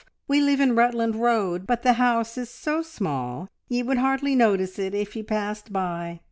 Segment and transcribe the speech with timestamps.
[0.27, 4.79] We live in Rutland Road, but the house is so small ye would hardly notice
[4.79, 6.19] it if you passed by.